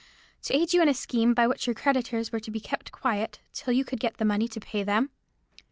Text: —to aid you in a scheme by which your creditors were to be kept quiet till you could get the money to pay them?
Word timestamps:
—to 0.41 0.55
aid 0.57 0.73
you 0.73 0.81
in 0.81 0.89
a 0.89 0.95
scheme 0.95 1.31
by 1.31 1.45
which 1.45 1.67
your 1.67 1.75
creditors 1.75 2.31
were 2.31 2.39
to 2.39 2.49
be 2.49 2.59
kept 2.59 2.91
quiet 2.91 3.37
till 3.53 3.71
you 3.71 3.85
could 3.85 3.99
get 3.99 4.17
the 4.17 4.25
money 4.25 4.47
to 4.47 4.59
pay 4.59 4.81
them? 4.81 5.11